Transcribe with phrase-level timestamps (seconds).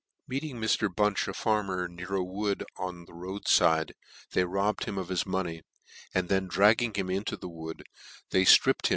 [0.27, 0.89] Meeting Mr.
[0.91, 3.93] Bunch, a farmer, near a wood on the road fide,
[4.31, 5.61] they robbed him of his money,
[6.11, 7.83] and then dragging him into the wood,
[8.31, 8.89] they ftripped VOL.